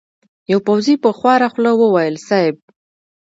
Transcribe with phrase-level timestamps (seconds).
[0.51, 2.55] يوه پوځي په خواره خوله وويل: صېب!